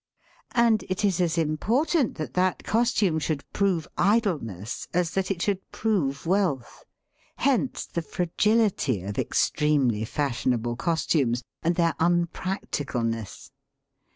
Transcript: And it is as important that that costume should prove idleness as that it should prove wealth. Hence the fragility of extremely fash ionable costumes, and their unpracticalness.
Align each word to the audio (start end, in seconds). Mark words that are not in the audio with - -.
And 0.55 0.83
it 0.89 1.05
is 1.05 1.21
as 1.21 1.37
important 1.37 2.15
that 2.15 2.33
that 2.33 2.63
costume 2.63 3.19
should 3.19 3.43
prove 3.53 3.87
idleness 3.99 4.87
as 4.95 5.11
that 5.11 5.29
it 5.29 5.43
should 5.43 5.61
prove 5.71 6.25
wealth. 6.25 6.83
Hence 7.35 7.85
the 7.85 8.01
fragility 8.01 9.03
of 9.03 9.19
extremely 9.19 10.03
fash 10.05 10.43
ionable 10.43 10.75
costumes, 10.75 11.43
and 11.61 11.75
their 11.75 11.93
unpracticalness. 11.99 13.51